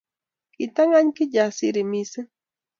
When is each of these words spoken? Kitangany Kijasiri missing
Kitangany 0.55 1.09
Kijasiri 1.15 1.81
missing 1.91 2.29